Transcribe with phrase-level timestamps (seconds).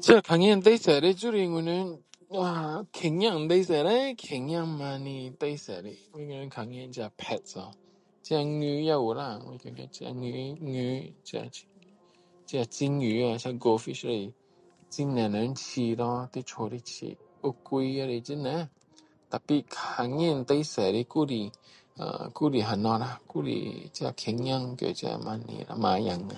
[0.00, 3.02] 这看见最多的就是我们哇狗仔
[3.64, 4.98] 最多叻狗仔猫
[5.40, 7.72] 仔最多的他们看到这 pets 吖
[8.22, 11.50] 这鱼也有啦我觉得这鱼鱼这
[12.46, 14.32] 这金鱼吖这 goldfish 也
[14.88, 18.68] 是很多人养咯在家里养乌龟也是很多
[19.38, 21.52] 可是看见最多的还是
[21.98, 26.36] 呃还是那些这狗仔这猫仔猫子